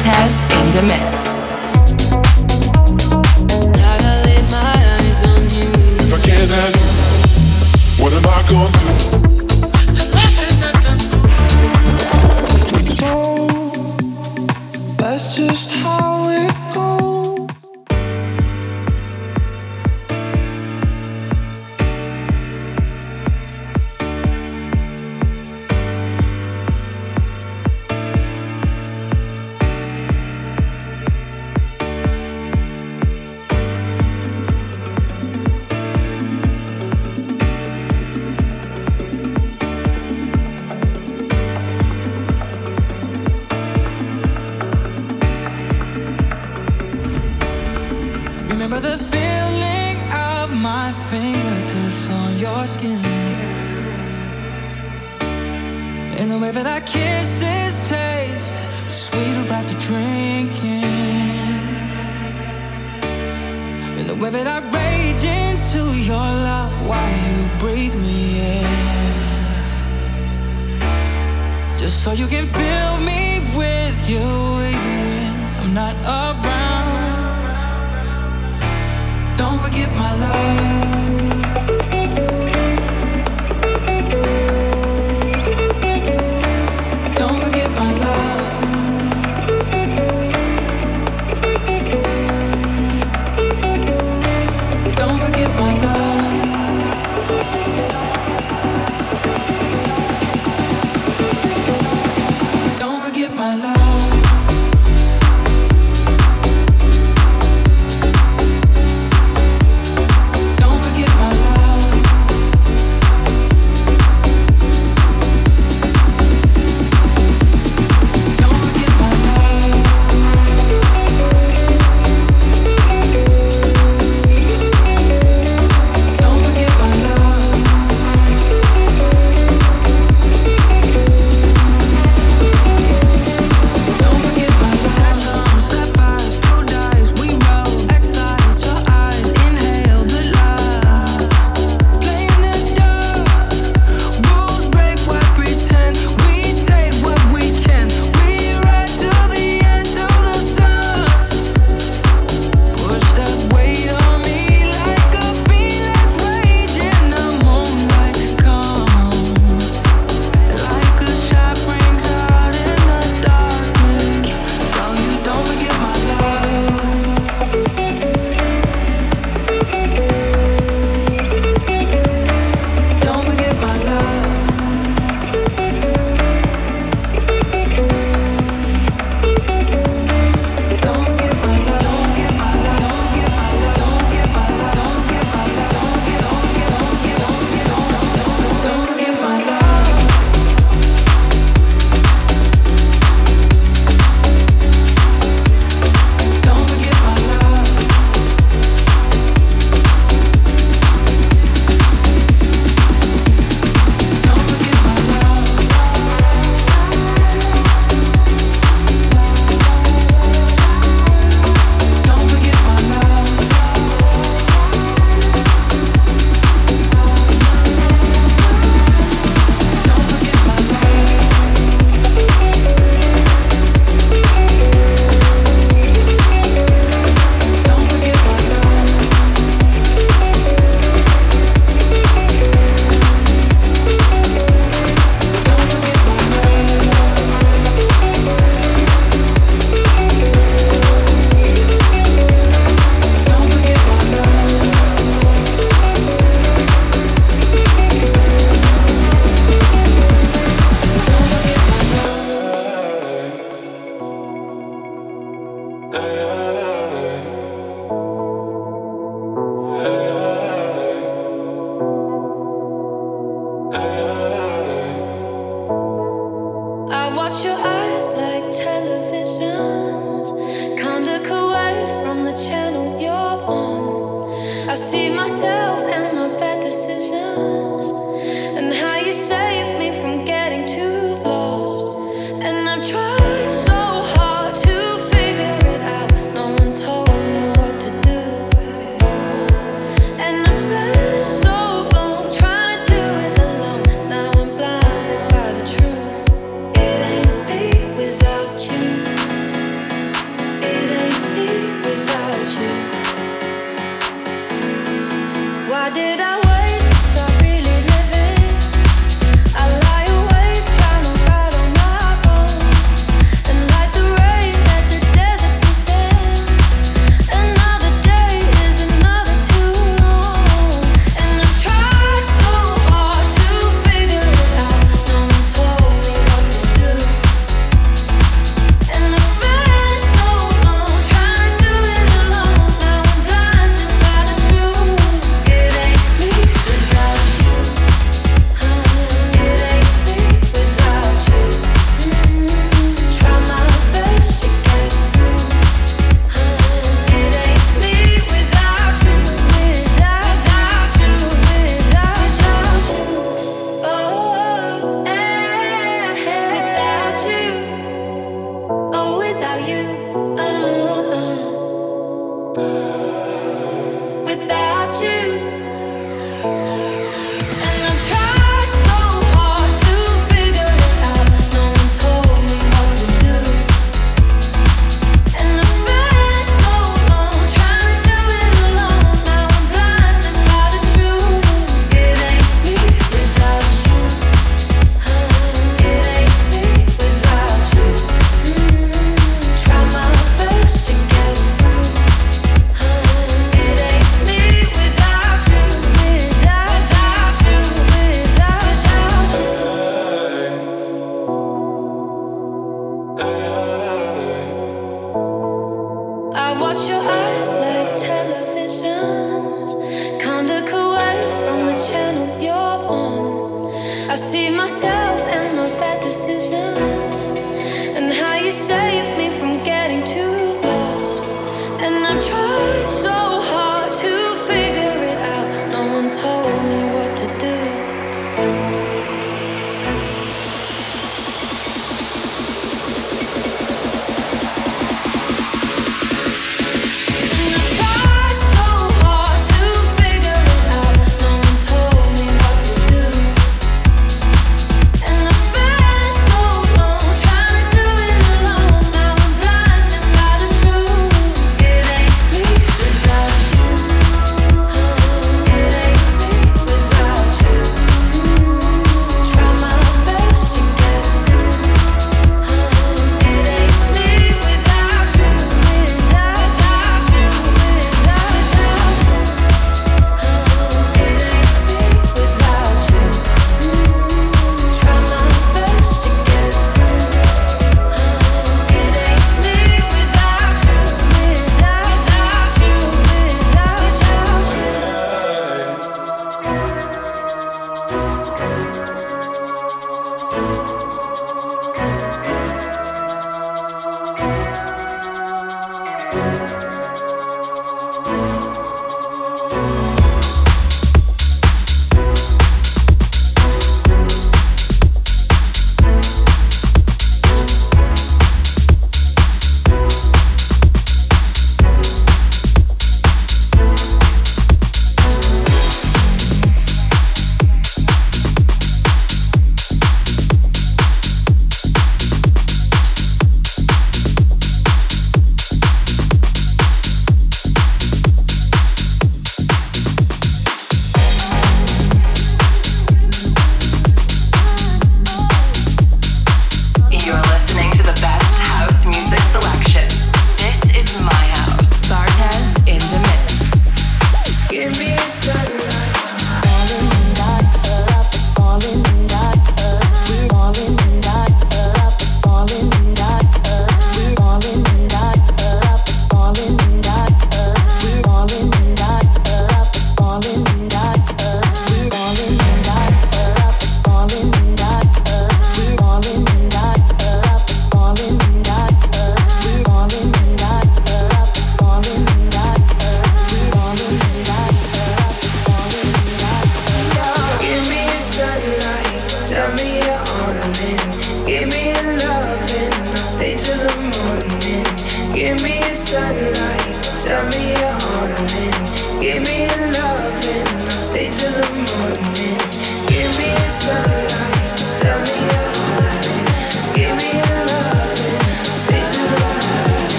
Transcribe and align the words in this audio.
Cortez 0.00 0.42
in 0.54 0.70
the 0.70 0.82
mix. 0.82 1.52
If 6.00 6.14
I 6.14 6.18
can't 6.24 6.50
have 6.50 6.74
you, 6.74 8.02
what 8.02 8.14
am 8.14 8.24
I 8.24 8.42
gonna 8.48 8.78
do? 8.78 8.99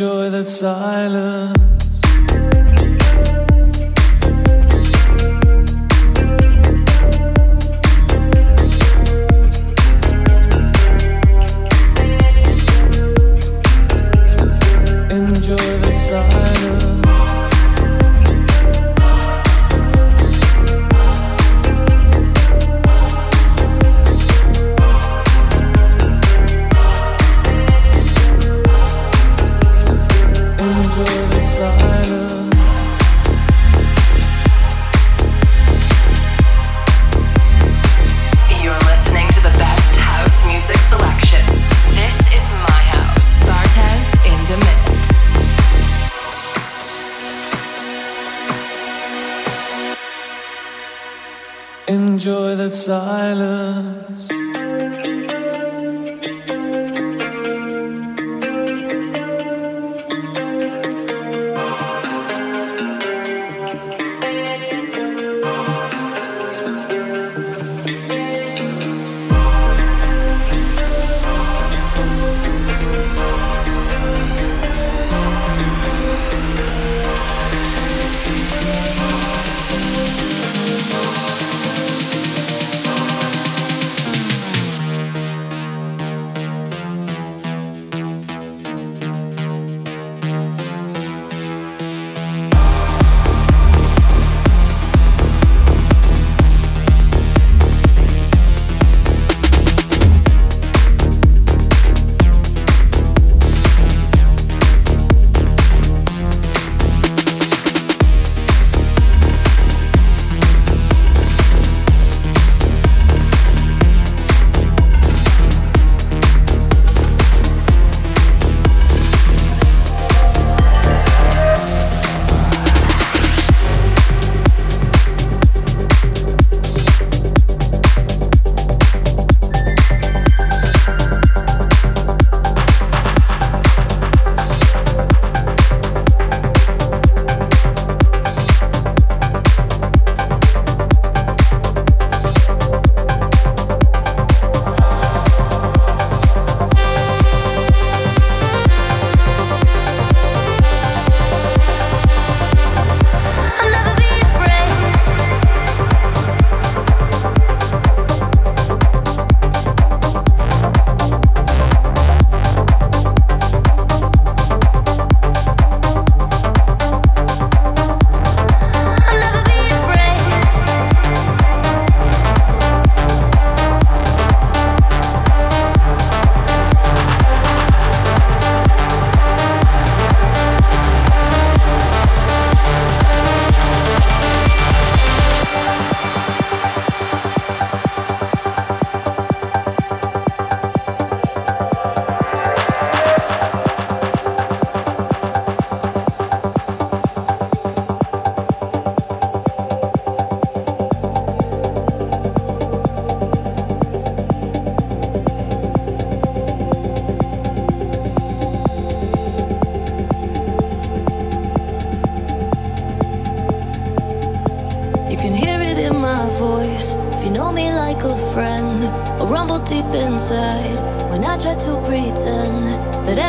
Enjoy 0.00 0.30
the 0.30 0.42
silence. 0.42 1.69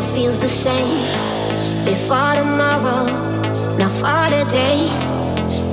all 0.00 0.14
feels 0.14 0.40
the 0.40 0.48
same. 0.48 0.88
Live 1.84 1.98
for 1.98 2.34
tomorrow, 2.34 3.04
not 3.76 3.90
for 3.90 4.28
today. 4.30 4.88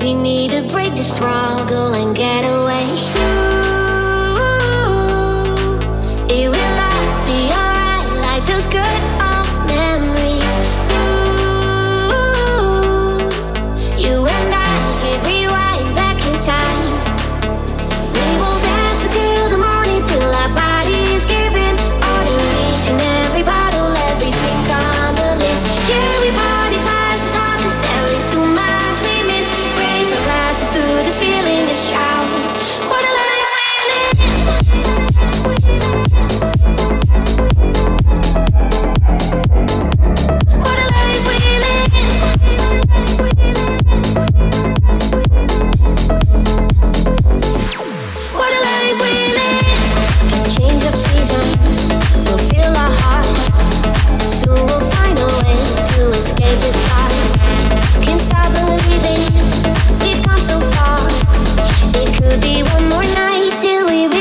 We 0.02 0.14
need 0.14 0.52
to 0.52 0.62
break 0.64 0.96
the 0.96 1.04
struggle 1.04 1.94
and 1.94 2.16
get 2.16 2.44
away. 2.44 2.88
Ooh, 2.98 3.58
it 6.30 6.50
will 6.54 6.80
all 6.90 7.26
be 7.26 7.40
alright. 7.60 8.08
Life 8.22 8.46
does 8.46 8.68
good. 8.68 9.17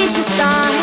gente 0.09 0.21
está 0.21 0.76